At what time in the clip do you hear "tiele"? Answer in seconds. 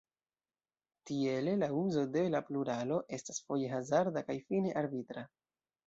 1.09-1.53